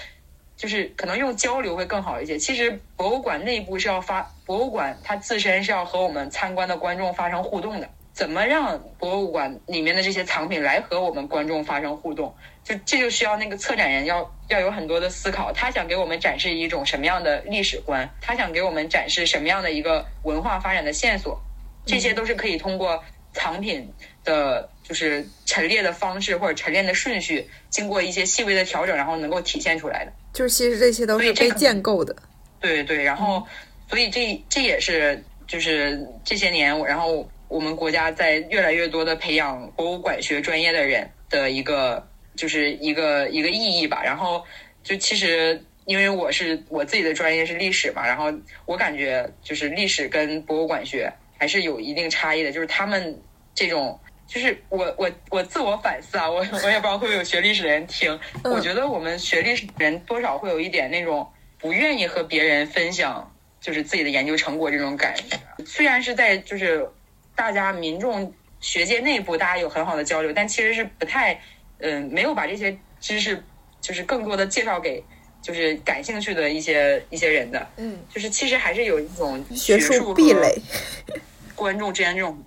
[0.57, 2.39] 就是可能用交流会更好一些。
[2.39, 7.89] 其实博物馆内部是要发，博物馆它自身是要和我们参观的观众发生互动的。
[8.13, 12.35] 怎么让博物馆里面的这些藏品来和我们观众发生互动？
[12.65, 21.41] 就这就需要那个策展人要要有很多的思考，他想给我们展示一种什么样的历史观，他想给我们展示什么样的一个文化发展的线索，
[21.85, 23.93] 这些都是可以通过藏品
[24.25, 30.13] 的，就是陈列的方式或者陈列的顺序，经过一些细微的调整，然后能够体现出来的。
[30.33, 32.15] 就是其实这些都是被建构的。
[32.61, 33.45] 对对，然后
[33.89, 44.03] 所以这这也是就是这些年，然后我们国家在越来越多的培养博物馆学专业的人的一个就是一个一个意义吧。
[44.05, 44.45] 然后
[44.83, 48.33] 就其实因为我是我自己的专业是历史嘛，然后
[48.67, 53.21] 我感觉就是历史跟博物馆学还是有一定差异的，就是他们
[53.55, 53.99] 这种。
[54.25, 58.19] 就是我我我自我反思啊，我我也不知道会不会有学历史的人听。
[58.45, 65.37] 我觉得我们学历史的人多少会有一点那种不愿意和别人分享，就是自己的研究成果这种感觉。
[65.67, 66.89] 虽然是在就是
[67.35, 71.39] 大家民众学界内部大家有很好的交流，但其实是不太
[71.83, 73.43] 嗯、没有把这些知识
[73.81, 75.03] 就是更多的介绍给
[75.43, 77.67] 就是感兴趣的一些一些人的。
[77.77, 80.61] 嗯，就是其实还是有一种学术壁垒。
[81.55, 82.43] 观众之间这种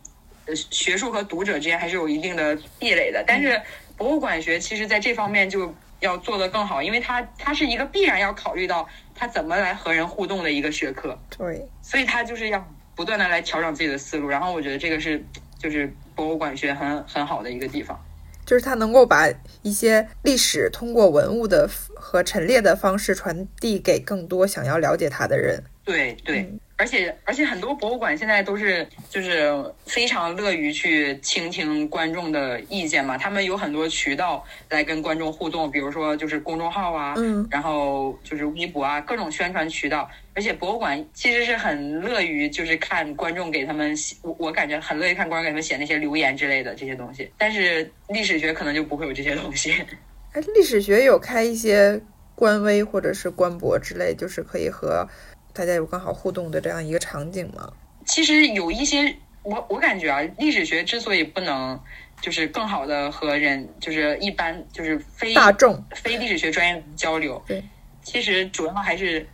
[0.46, 3.24] 呃学术和读者之间还是有一定的壁垒的。
[3.26, 3.62] 但是
[3.96, 14.28] 博物馆学其实在这方面就要做得更好，因为它它是一个必然要考虑到它怎么来和人互动的一个学科，对，所以它就是要不断的来调整自己的思路。
[14.28, 15.24] 然后我觉得这个是
[15.58, 17.98] 就是博物馆学很很好的一个地方。
[18.46, 19.28] 就是它能够把
[19.62, 25.64] 一些历史通过文物的和陈列的方式传递给更多想要了解它的人。
[25.84, 29.50] 对对，而且而且很多博物馆现在都是就是
[29.86, 40.10] 非常乐于去倾听观众的意见嘛，他们有很多渠道来跟观众互动，比如说就是公众号啊，嗯，然后就是微博啊，各种宣传渠道。
[40.34, 47.32] 而且博物馆其实是很乐于就是看观众给他们写，我我感觉很乐意看观众给他们写那些留言之类的这些东西。
[47.38, 49.72] 但是历史学可能就不会有这些东西。
[50.34, 52.02] 哎，历史学有开一些
[52.36, 55.08] 官微或者是官博之类，就是可以和
[55.56, 57.72] 大家有更好互动的这样一个场景吗？
[58.06, 61.80] 其实有一些，我我感觉啊，历史学之所以不能
[62.22, 67.64] 就是更好的和人，就是一般就是非大众非历史学专业交流，对，
[68.04, 69.26] 其实主要还是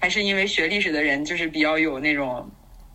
[0.00, 2.50] 还是因为学历史的人就是比较有那种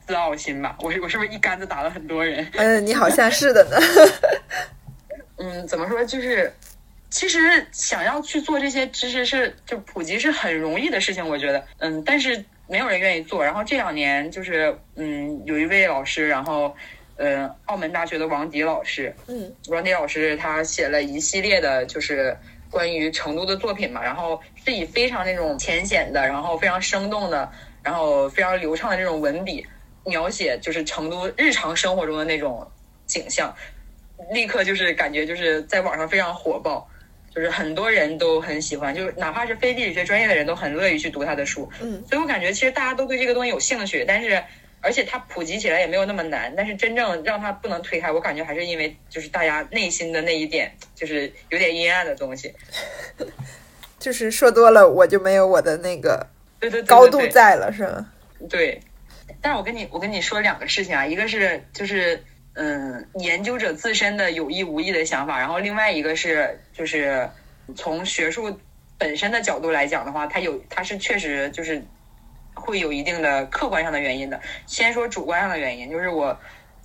[0.06, 0.77] 自傲心吧。
[0.82, 2.45] 我是我是不是一竿子打了很多人？
[2.53, 3.77] 嗯，你好像是的呢。
[5.39, 6.03] 嗯，怎么说？
[6.03, 6.53] 就是
[7.10, 13.43] 其实想要去做这些知识是就普及是很容易的事情，我觉得，嗯，但是没有人愿意做。
[13.43, 16.75] 然后这两年就是，嗯，有一位老师，然后，
[17.15, 22.38] 呃，澳门大学的王迪老师，嗯，王迪老师他写了一系列的，就是
[22.69, 27.49] 关于成都的作品嘛，然后是以非常那种浅显的，然后非常生动的，
[27.82, 29.65] 然后非常流畅的这种文笔
[30.06, 32.69] 描写，就是成都日常生活中的那种
[33.06, 33.56] 景象，
[34.32, 36.88] 立刻就是感觉就是在网上非常火爆。
[37.38, 41.71] 就是很多人都很喜欢，就是哪怕是非地理学专业的人都很乐意去读他的书。
[41.80, 44.43] 嗯，所以我感觉其实大家都对这个东西有兴趣，但是
[44.82, 46.52] 而且它普及起来也没有那么难。
[46.58, 52.52] 但是真正让它不能推开，我感觉还是因为就是大家内心的那一点就是有点阴暗的东西。
[54.00, 56.26] 就是说多了，我就没有我的那个
[56.60, 58.10] 对对对对高度在了，是吗？
[58.50, 58.82] 对，
[59.39, 62.23] 但是我跟你我跟你说两个事情啊，一个是就是
[62.58, 67.30] 嗯研究者自身的有意无意的想法，然后另外一个是就是
[67.76, 68.60] 从学术
[68.98, 71.86] 本身的角度来讲的话，它有它是确实就是
[72.56, 74.41] 会有一定的客观上的原因的。
[74.65, 76.36] 先说主观上的原因，就是我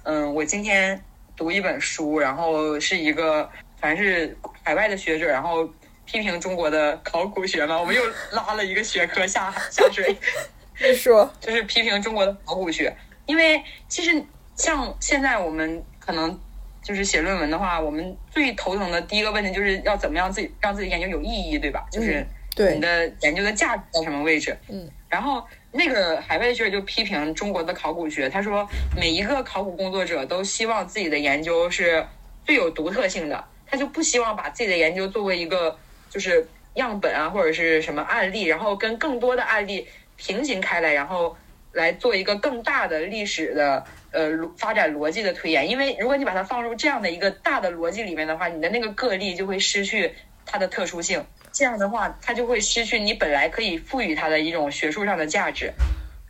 [0.02, 1.02] 嗯我今天
[1.36, 3.48] 读一本书，然后是一个
[3.80, 5.66] 反正是海外的学者，然后
[6.04, 10.14] 批评中国的考古学嘛，我们又拉了一个学科下下水。
[10.80, 14.22] 你说，就是批评中国的考古学，因为其实
[14.56, 16.38] 像现在我们可能
[16.82, 21.86] 就是写论文的话，我们最头疼的第一个问题就是要怎么样自己让自己研究有意义，对吧？
[21.90, 24.56] 就是对你的研究的价值在什么位置？
[24.68, 32.04] 嗯，然后那个海外学者就批评中国的考古学，他说每一个考古工作者都希望自己的研究是
[32.44, 35.78] 最有独特性的，他就不希望把自己的研究作为一个
[36.10, 39.86] 就是样本啊或者是什么案例，然后跟更多的案例
[40.16, 41.36] 平行开来，然后
[41.72, 45.68] 来做一个更大的历史的呃发展逻辑的推演。
[45.68, 50.14] 因为如果你把它放入这样的一个大的逻辑里面的话，你的那个个例就会失去
[50.46, 55.72] 它的特殊性，这样的话它就会失去你本来可以赋予它的一种学术上的价值。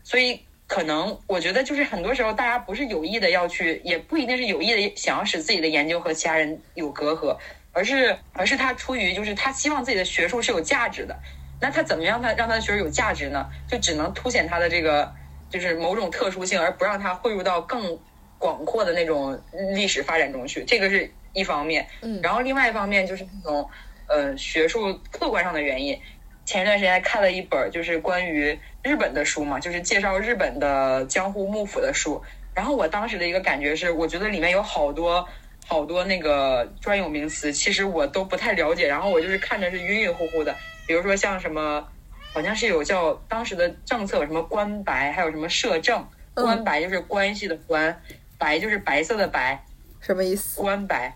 [0.05, 7.37] 所以可能我觉得就是很多时候大家不是有意的要去，也不一定是有意的想要使自己的研究和其他人有隔阂，
[7.73, 11.16] 而是而是他出于就是他希望自己的学术是有价值的。
[11.61, 13.49] 那他怎么样他让他的学术有价值呢？
[13.68, 15.14] 就只能凸显他的这个
[15.53, 17.99] 就是某种特殊性，而不让它汇入到更
[18.38, 19.38] 广阔的那种
[19.75, 20.65] 历史发展中去。
[20.65, 21.87] 这个是一方面。
[22.01, 23.69] 嗯然后另外一方面就是那种
[24.09, 25.97] 呃学术客观上的原因。
[26.45, 32.21] 前一段时间看了一本就是关于日本的书嘛，就是介绍日本的江户幕府的书。
[32.55, 35.27] 然后我当时的一个感觉是，我觉得里面有好多
[35.69, 38.88] 好多那个专有名词，其实我都不太了解。
[38.88, 40.55] 然后我就是看着是晕晕乎乎的，
[40.87, 41.87] 比如说像什么，
[42.33, 46.01] 好像是有叫当时的政策有什么官白，还有什么摄政。
[46.01, 48.03] 嗯官白就是关系的关，
[48.38, 49.62] 白就是白色的白，
[50.01, 50.62] 什么意思？
[50.62, 51.14] 官白。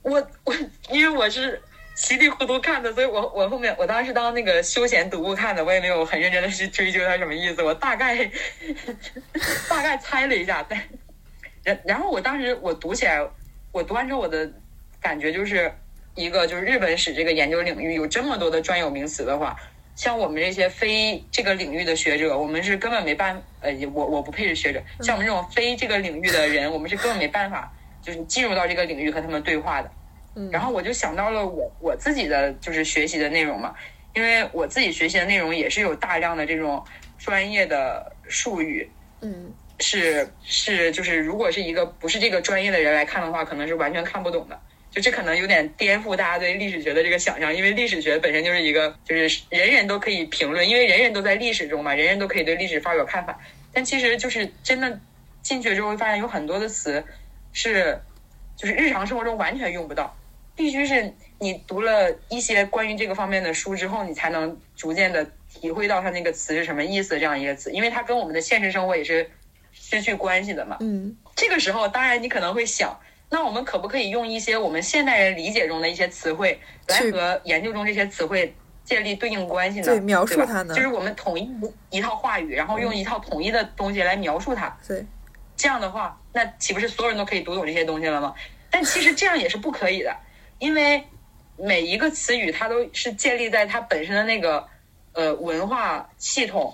[0.00, 0.12] 我
[0.44, 0.54] 我
[0.88, 1.60] 因为我是
[1.94, 8.16] 稀里糊涂看的，所以我我后面我当时当那个休闲读物看的，我也没有很认真的去追究它什么意思，我大概
[9.68, 10.80] 大概猜了一下，但
[11.62, 13.22] 然然后我当时我读起来，
[13.72, 14.50] 我读完之后我的
[15.02, 15.70] 感觉就是
[16.14, 19.54] 一个就是日本史这个研究领域有这么多的专有名词的话。
[19.96, 24.82] 像我们这些非这个领域的学者，我们是根本没办，呃，我我不配是学者。
[25.00, 29.90] 像我们这种非这个领域的人，我们是根本没办法，就是进入到这个领域和他们对话的。
[30.36, 33.72] 嗯然后我就想到了我我自己的就是学习的内容嘛，
[34.14, 36.84] 因为我自己学习的内容也是有大量的这种
[37.16, 44.60] 专业的术语，嗯是是就是如果是一个不是这个专业的人来看的话，可能是完全看不懂的。
[44.94, 53.36] 就这可能有点颠覆大家对历史学的这个想象，因为历史学本身就是一个就是人人都可以评论，因为人人都在历史中嘛，人人都可以对历史发表看法。
[53.72, 55.00] 但其实就是真的
[55.42, 57.02] 进去之后，会发现有很多的词
[57.52, 58.00] 是
[58.56, 60.16] 就是日常生活中完全用不到，
[60.54, 67.18] 必须是你读了一些关于这个方面的书之后，你才能逐渐的体会到它那个词是什么意思。
[67.18, 69.28] 这样一个词，因为它跟我们的现实生活也是
[69.72, 70.76] 失去关系的嘛。
[70.78, 72.96] 嗯，这个时候，当然你可能会想，
[73.34, 79.86] 那我们可不可以用一些我们现代人理解中的一些词汇，来和研究中这些词汇建立对应关系呢？
[79.86, 81.50] 对描述它呢就是我们统一
[81.90, 84.78] 一套话语，然后用一套统一的东西来描述它。
[84.86, 85.04] 对，
[85.56, 88.32] 这样的话，那岂不是所有人都可以读懂这些东西了吗？
[88.70, 90.16] 但其实这样也是不可以的，
[90.60, 91.02] 因为
[91.56, 94.64] 每一个词语它都是建立在它本身的那个
[95.14, 96.72] 呃文化系统、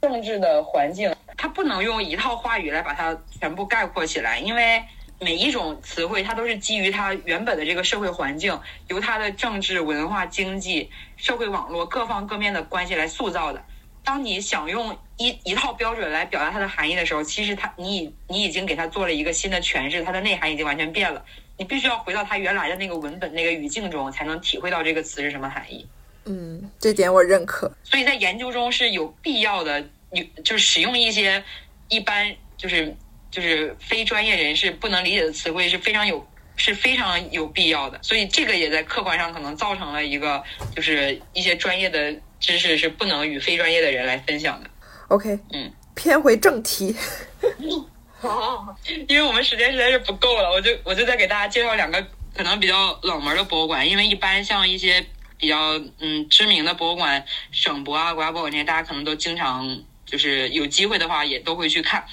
[0.00, 4.80] 政治的环境，它不能用一套话语来把它全部概括起来，因为。
[5.20, 13.64] 每一种词汇，它都是基于它原本的这个社会环境，由它的政治、文化、经济、社会网络各方各面的关系来塑造的。
[14.04, 21.24] 当你想用一一套标准来表达它的含义的时候，其实它你已你已经给它做了一个新的诠释，它的内涵已经完全变了。
[21.58, 25.84] 你必须要回到它原来的那个文本、那个语境中，才能体会到这个词是什么含义。
[26.26, 27.72] 嗯，这点我认可。
[27.82, 29.80] 所以在研究中是有必要的，
[30.12, 31.42] 有就是使用一些
[31.88, 32.94] 一般就是
[33.30, 37.98] 就是非专业人士不能理解的词汇是非常有是非常有必要的。
[38.02, 40.42] 所以这个也在客观上可能造成了一个
[40.74, 44.70] 就是一些专业的知识是不能与非专业的人来分享的。
[45.08, 46.94] OK，嗯，偏回正题。
[48.22, 48.74] 哦，
[49.08, 55.04] 因为我们时间实在是不够了，我就我就再给大家介绍两个可能比较冷门的博物馆，因为一般像一些
[55.36, 62.04] 比较嗯知名的博物馆，省博啊、国家博物馆这些，大家可能都经常就是有机会的话也都会去看。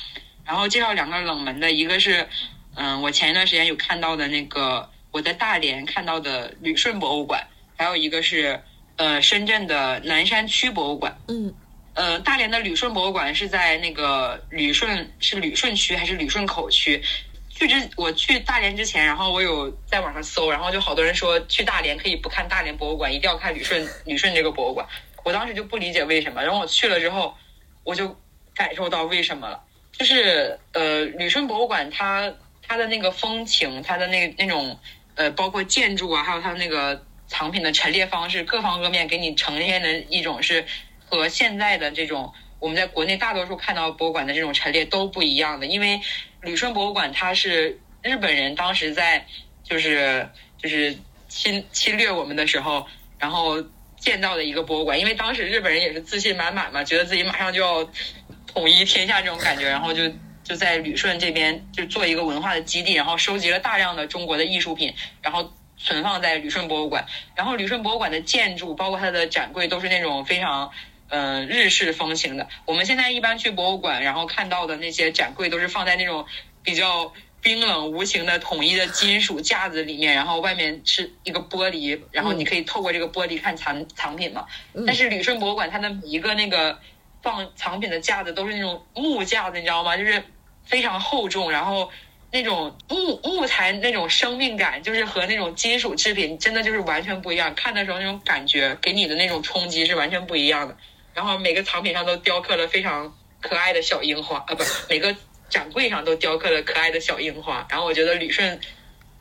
[0.46, 2.28] 然后介绍两个冷门的，一个是
[2.76, 8.62] 嗯我前一段时间有看到的那个我在大连看到的旅顺博物馆，还有一个是
[8.98, 11.18] 呃深圳的南山区博物馆。
[11.28, 11.54] 嗯
[11.96, 17.04] 呃，大连的旅顺博物馆是在那个旅顺是旅顺区还是旅顺口区？
[17.52, 24.88] 去之我去大连之前，然后我有在网上搜，然后就好多人说去大连可以不看大连博物馆，一定要看旅顺旅顺这个博物馆。
[25.24, 27.38] 我当时就不理解为什么，然后我去了之后，
[27.84, 28.20] 我就
[28.56, 29.64] 感受到为什么了。
[29.94, 34.78] 就是呃，旅顺博物馆它它的那个风情，它的那那种
[35.16, 40.66] 呃，包括建筑啊，还有它那个藏品的陈列方式，各方各面给你呈现的一种是
[41.06, 45.68] 和现在的这种我们在国内大多数看到博物馆的这种陈列都不一样的。
[45.68, 46.02] 因为
[46.42, 49.26] 旅顺博物馆它是日本人当时在
[49.64, 50.28] 就是
[50.58, 50.98] 就是
[51.30, 52.88] 侵侵略我们的时候，
[53.20, 53.64] 然后
[53.98, 55.00] 建造的一个博物馆。
[55.00, 57.90] 因为当时日本人也是自信满满嘛，觉得自己马上就要
[58.54, 60.04] 统一天下这种感觉，然后就
[60.44, 67.06] 就在旅顺这边就做一个文化的基地，然后收集了大量的中国的艺术品，然后存放在旅顺博物馆。
[67.36, 70.72] 然后旅顺博物馆的建筑，包括它的展柜，都是那种非常
[71.10, 72.48] 嗯、呃日式风情的。
[72.66, 76.26] 我们现在一般去博物馆，然后看到的那些展柜都是放在那种
[76.62, 77.12] 比较
[77.42, 84.46] 冰冷无情的统一的金属架子里面，然后外面是一个玻璃，然后你可以透过这个玻璃看藏藏品嘛。
[84.86, 86.80] 但是旅顺博物馆它的每一个那个
[87.24, 89.98] 放藏品的架子都是那种木架子，你知道吗？
[89.98, 90.22] 就是
[90.66, 91.90] 非常厚重，然后
[92.32, 97.56] 那种木木材那种生命感，就是和那种金属制品真的就是完全不一样。
[97.56, 100.78] 看的时候那种感觉给你的那种冲击是完全不一样的。
[101.14, 105.16] 然后每个藏品上都雕刻了非常可爱的小樱花，啊，不，每个
[105.48, 107.66] 展柜上都雕刻了可爱的小樱花。
[107.70, 108.60] 然后我觉得旅顺，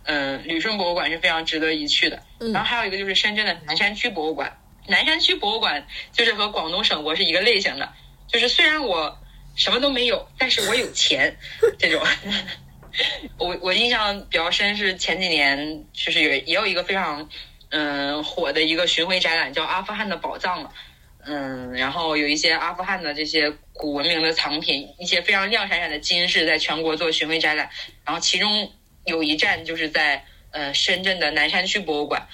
[0.05, 2.23] 嗯、旅顺博物馆是非常值得一去的。
[2.41, 7.93] 嗯然后还有一个就是深圳的南山区博物馆，南山区博物馆就是和广东省博是一个类型的，
[8.27, 9.19] 就是虽然我
[9.55, 11.37] 什么都没有，但是我有钱，
[11.79, 12.03] 这种。
[13.39, 17.27] 我我印象比较深是前几年就是有也有一个非常
[17.71, 20.71] 嗯火的一个巡回展览叫《阿富汗的宝藏》嘛，
[21.25, 27.71] 嗯，然后有一些阿富汗的这些古文明的藏品，一些非常亮闪闪的金饰在全国做巡回展览，
[28.05, 28.71] 然后其中
[29.07, 32.29] 有一站就是在呃深圳的南山区博物馆。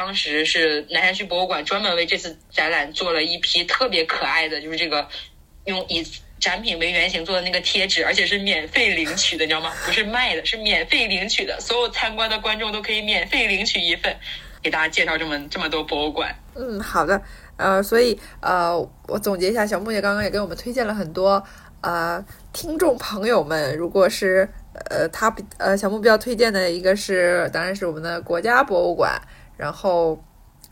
[0.00, 5.06] 当时是南山区博物馆专门为这次展览做了一批特别可爱的，就是这个
[5.66, 6.02] 用以
[6.38, 9.70] 展品为原型做的那个贴纸，而且是免费领取的，你知道吗？
[9.84, 14.16] 不是卖的，是免费领取的，所有参观的观众都可以免费领取一份。
[14.62, 17.20] 给大家介绍这么这么多博物馆，嗯，好的，
[17.58, 18.74] 呃，所以呃，
[19.06, 21.42] 我总结一下，小木姐刚刚也给我们推荐了很多，
[21.82, 24.48] 呃，听众朋友们，如果是
[24.90, 29.18] 呃他比呃小木比较推荐的一个是，当然是我们的国家博物馆，
[29.60, 30.18] 然后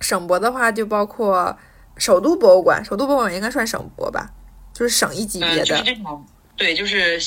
[0.01, 1.55] 省博的话就包括
[1.99, 4.31] 首都博物馆，首都博物馆应该算省博吧，
[4.73, 6.27] 就是省一级嗯、别就是的，这种，
[6.57, 7.21] 对，就是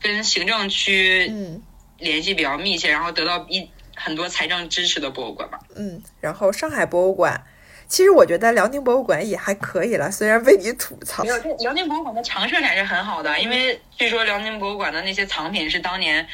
[0.00, 1.60] 跟行政区嗯
[1.98, 5.58] 联系比较密切，然后得到一很多财政支持的博物馆吧。
[5.74, 7.42] 嗯，然后上海博物馆，
[7.88, 11.30] 其实我觉得辽宁博物馆也还可以了，虽然被你吐槽没。
[11.30, 16.24] 有，这辽宁博物馆的常设展是很好的，因为据说辽宁博物馆的那些藏品是当年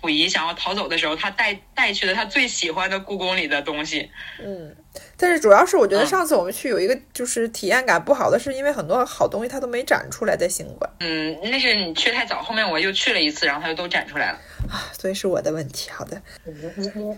[0.00, 4.10] 溥仪想要逃走的时候，他带带去了他最喜欢的故宫里的东西。
[4.42, 4.74] 嗯，
[5.16, 14.38] 但是主要是我觉得嗯上次我们去有一个就是体验感不好的，是因为很多好东西它都没展出来在新馆嗯，那是你去太早，后面我又去了一次，然后它就都展出来了。
[14.70, 15.90] 啊，所以是我的问题。
[15.90, 16.20] 好的，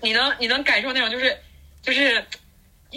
[0.03, 1.37] 你能你能感受那种就是
[1.83, 2.25] 就是，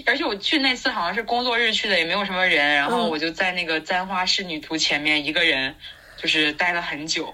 [0.06, 5.76] 而且我去那次好像是工作日去的，也没有什么人，然后嗯我就在那个簪花仕女图前面一个人，
[6.18, 7.34] 就是待了很久，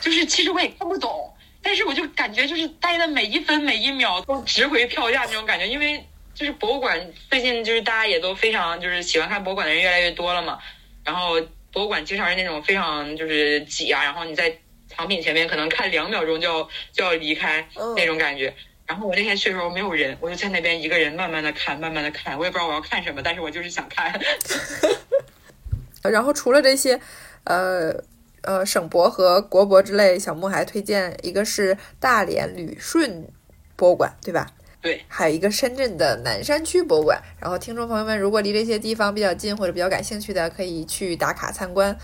[0.00, 1.32] 就是其实我也看不懂，
[1.68, 6.02] 但是我就感觉就是待的每一分每一秒都值回票价那种感觉，因为
[6.34, 10.58] 就是博物馆最近就是大家也都非常就是喜欢看博物馆的人越来越多了嘛，
[11.04, 11.38] 然后
[11.70, 14.56] 博物馆经常是那种非常就是挤啊，然后你在
[14.88, 18.54] 藏品前面可能看两秒钟就要就要离开嗯那种感觉。
[18.86, 24.18] 然后我那天去的时候没有人，我就在那边一个人慢慢的看，慢慢的看，我也不知道我要看什么，但是我就是想看。
[26.02, 26.98] 然后除了这些，
[27.44, 27.92] 呃
[28.42, 33.26] 呃，省博和国博之类，小木还推荐一个是大连旅顺
[33.76, 34.46] 博物馆，对吧？
[34.80, 37.20] 对，还有一个深圳的南山区博物馆。
[37.40, 41.96] 然后听众朋友们，如果离这些地方比较近或者比较感兴趣的，可以去打卡参观。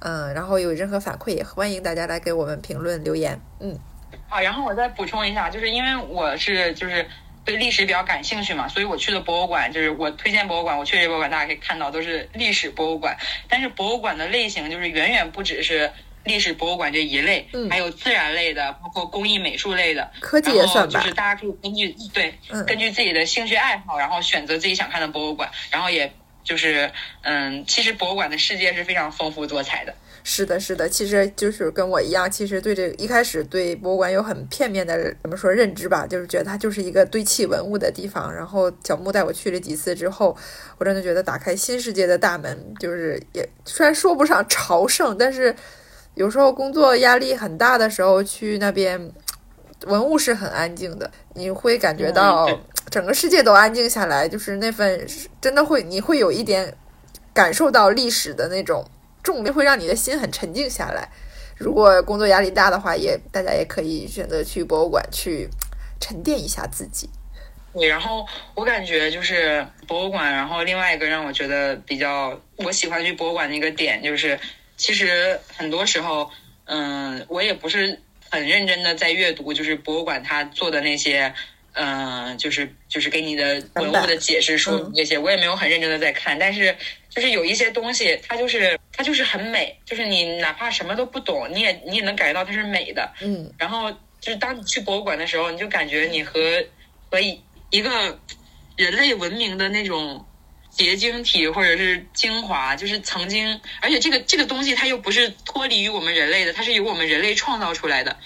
[0.00, 3.40] 嗯，然后有任何反馈，也欢迎大家来给我们评论留言。
[3.60, 3.78] 嗯
[4.28, 7.06] 好，然后我再补充一下，就是因为我是就是
[7.44, 13.16] 对历史比较感兴趣嘛，所以我去的博物馆就是我推荐博物馆，我去这博物馆大家可以看到都是历史博物馆，
[13.48, 15.92] 但是博物馆的类型就是远远不只是
[16.24, 21.14] 历史博物馆这一类，嗯还有自然类的，包括工艺美术类的，科技也算吧就是。
[21.14, 26.12] 大家可以根据对嗯根据自己的兴趣爱好，然后选择自己想看的博物馆，然后也
[26.44, 29.94] 就是嗯，其实博物馆的世界是非常丰富多彩的。
[30.24, 38.32] 是的，是的，其实就是跟我一样，其实对这个一开始对博物馆有很片面的怎么说认知吧，就是觉得它就是一个堆砌文物的地方。
[38.32, 40.36] 然后小木带我去了几次之后，
[40.78, 45.54] 我真的觉得打开新世界的大门，就是也虽然说不上朝圣，但是
[46.14, 49.12] 有时候工作压力很大的时候去那边，
[49.86, 52.48] 文物是很安静的，你会感觉到
[52.90, 55.04] 整个世界都安静下来，就是那份
[55.40, 56.72] 真的会，你会有一点
[57.34, 58.84] 感受到历史的那种
[59.22, 61.08] 重力，会让你的心很沉静下来。
[61.56, 65.48] 如果工作压力大的话，也大家也可以选择去博物馆去
[66.00, 67.08] 沉淀一下自己。
[67.72, 74.38] 对，然后我感觉就是博物馆，然后另外一个让我觉得比较我喜欢去博物馆的一个点就是，
[74.76, 76.28] 其实很多时候，
[76.64, 77.98] 嗯，我也不是
[78.28, 81.32] 很认真的在阅读，就是博物馆它做的那些，
[81.72, 86.76] 嗯，就是就是给你的文物的解释说明这些，我也没有很认真的在看，但是
[87.14, 93.52] 就是有一些东西，它就是它就是很美，就是你哪怕什么都不懂，你也你也能感觉到它是美的，嗯。
[93.58, 96.64] 然后就是当你去博物馆的时候，你就感觉你和
[97.10, 97.38] 和一
[97.70, 98.18] 一个
[98.76, 100.24] 人类文明的那种
[100.70, 108.16] 结晶体或者是精华，就是曾经，而且这个这个东西它又不是脱离于我们人类的，它是由我们人类创造出来的，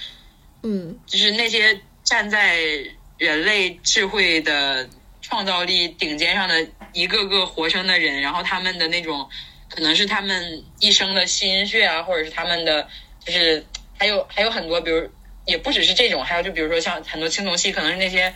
[0.62, 0.96] 嗯。
[1.06, 2.56] 就是那些站在
[3.18, 4.88] 人类智慧的
[5.28, 9.28] 创造力顶尖上的一个个活生的人，然后他们的那种
[9.68, 13.66] 可能是他们一生的心血啊，或者是他们的就是
[13.98, 15.10] 还有还有很多，比如
[15.44, 18.32] 也不只是这种，还有就比如说像很多青铜器，可能是那些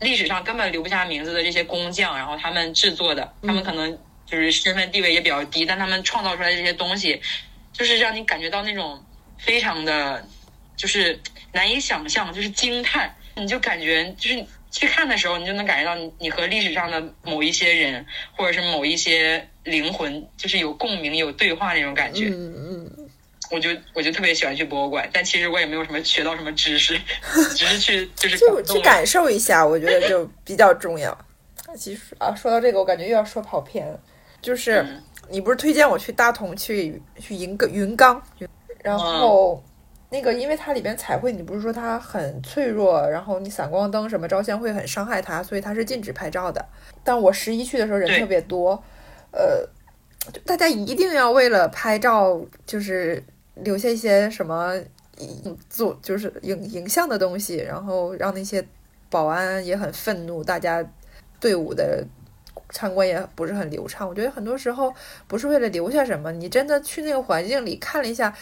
[0.00, 7.20] 历史上根本留不下名字的这些工匠，然后他们制作的，他们可能就是身份地位也比较低，但他们创造出来的这些东西，
[7.74, 9.04] 就是让你感觉到那种
[9.36, 10.26] 非常的，
[10.74, 11.20] 就是
[11.52, 18.04] 难以想象，就是惊叹，你就感觉就是去看的时候，你就能感觉到你你和历史上的某一些人，
[18.36, 22.28] 或者是某一些灵魂，就是有共鸣、有对话那种感觉。
[22.28, 23.10] 嗯嗯，
[23.50, 27.00] 我就我就特别喜欢去博物馆，但其实我也没有什么学到什么知识，
[27.56, 31.16] 只是去就是就去感受一下，我觉得就比较重要。
[31.76, 34.00] 其实啊，说到这个，我感觉又要说跑偏了。
[34.40, 38.22] 就是嗯你不是推荐我去大同去去云冈云冈，
[38.82, 39.62] 然后
[40.10, 46.64] 那个因为它里边彩绘，你不是说它很脆弱，然后你闪光灯什么照相会很伤害它，所以它是禁止拍照的。
[47.04, 48.82] 但我十一去的时候人特别多，
[49.32, 49.68] 呃，
[50.46, 53.22] 大家一定要为了拍照，就是
[53.54, 54.74] 留下一些什么
[55.18, 58.66] 影做就是影影像的东西，然后让那些
[59.10, 60.82] 保安也很愤怒，大家
[61.38, 62.02] 队伍的
[62.70, 64.08] 参观也不是很流畅。
[64.08, 64.92] 我觉得很多时候
[65.26, 68.34] 不是为了留下什么，你真的去那个环境里看了一下，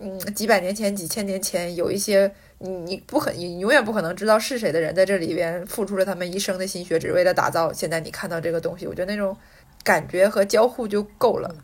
[0.00, 8.86] 嗯，几百年前、几千年前有一些你你不可你永远不可能知道是谁的人在这里边付出了他们一生的心血，只为了打造现在你看到这个东西。
[8.86, 9.36] 我觉得那种
[9.84, 11.54] 感觉和交互就够了。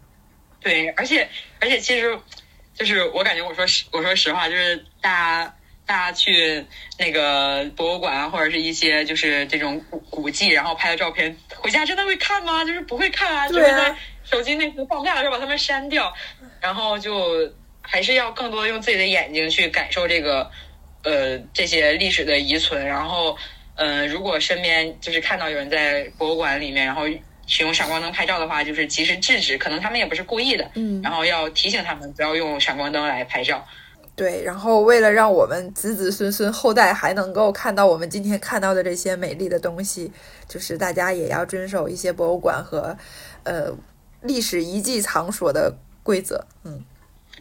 [0.60, 1.28] 对，而且
[1.60, 2.18] 而且其实
[2.74, 5.56] 就是我感觉我说实我说实话，就是大家
[5.86, 6.64] 大家去
[6.98, 12.64] 那个博物馆啊，或者是一些就是这种古古迹，然后拍的照片，回家真的会看吗？
[12.64, 16.12] 就是不会看啊，就是在手机内存放不下的时候把它们删掉，
[16.60, 17.50] 然后就
[17.86, 20.50] 还是要更多用自己的眼睛去感受这个
[21.04, 22.84] 呃这些历史的遗存。
[22.84, 23.36] 然后，
[23.76, 27.02] 嗯，如果身边就是看到有人在博物馆里面，然后
[27.46, 33.64] 使用闪光灯拍照的话，就是及时制止，可能他们也不是故意的，嗯，然后要提醒他们不要用闪光灯来拍照。
[34.16, 40.10] 对，然后为了让我们子子孙孙后代还能够看到我们今天看到的这些美丽的东西，
[40.48, 42.96] 就是大家也要遵守一些博物馆和
[43.44, 43.70] 呃
[44.22, 45.70] 历史遗迹场所的
[46.02, 46.42] 规则。
[46.64, 46.82] 嗯，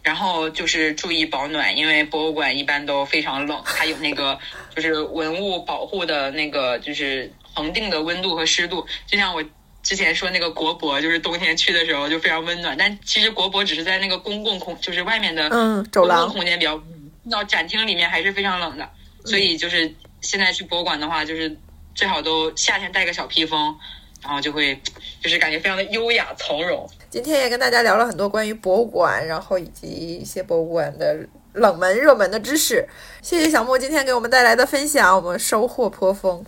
[0.05, 4.39] 然后就是注意保暖，因为博物馆一般都非常冷，它有那个
[4.73, 9.43] 就是文物保护的那个就是恒定的温度和湿度，就像我。
[9.85, 16.81] 之前说那个国博，就是冬天去的时候就非常温暖，但其实国博只是在那个公共空，就是外面的嗯走廊空间比较，
[17.29, 18.89] 到展厅里面还是非常冷的。
[19.25, 21.55] 所以就是现在去博物馆的话，就是
[21.93, 23.77] 最好都夏天带个小披风，
[24.25, 24.75] 然后就会
[25.21, 26.89] 就是感觉非常的优雅从容。
[27.11, 31.15] 今天也跟大家聊了很多关于博物馆，然后以及一些博物馆的
[31.53, 32.85] 冷门热门的知识。
[33.21, 36.43] 谢谢小莫今天给我们带来的分享，我们收获颇丰。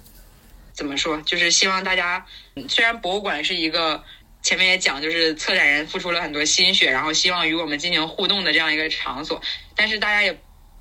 [0.73, 1.21] 怎么说？
[1.21, 2.25] 就是希望大家，
[2.67, 4.03] 虽然博物馆是一个
[4.41, 9.39] 前面也讲，就是策展人付出了很多心血，然后希望与我们进行互动的这样一个场所，
[9.75, 10.38] 但是大家也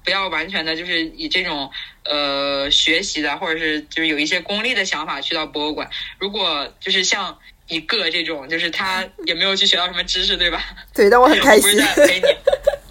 [0.07, 1.69] 不要完全的就是以这种
[2.05, 5.91] 呃学习的，或者是就是有一些功利的想法去到博物馆。
[6.19, 7.37] 如果就是像
[7.67, 10.63] 一个这种，就是他也没有去学到什么知识，对吧？
[10.95, 11.77] 对，但我很开心。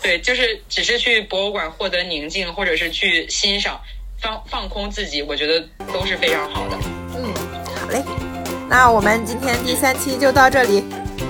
[0.03, 3.79] 对，就是只是去博物馆获得宁静，或者是去欣赏。
[4.21, 5.59] 放放空自己，我觉得
[5.91, 6.77] 都是非常好的。
[7.15, 7.33] 嗯，
[7.75, 8.03] 好嘞，
[8.69, 10.83] 那我们今天第三期就到这里，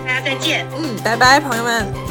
[0.06, 0.66] 大家再见。
[0.78, 2.05] 嗯，拜拜，朋友们。